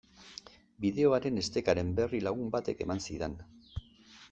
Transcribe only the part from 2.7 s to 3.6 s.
eman zidan.